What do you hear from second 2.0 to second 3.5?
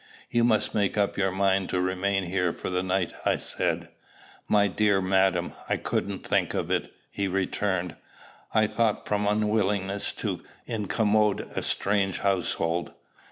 here for the night," I